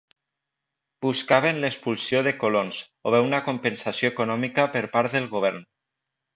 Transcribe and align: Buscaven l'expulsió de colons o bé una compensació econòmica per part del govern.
Buscaven 1.05 1.59
l'expulsió 1.65 2.23
de 2.29 2.33
colons 2.45 2.81
o 3.11 3.15
bé 3.17 3.21
una 3.29 3.43
compensació 3.53 4.13
econòmica 4.17 4.69
per 4.79 4.85
part 4.99 5.19
del 5.21 5.33
govern. 5.39 5.65